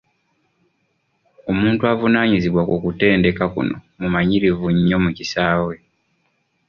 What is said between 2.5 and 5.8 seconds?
ku kutendeka kuno mumanyirivu nnyo mu kisaawe.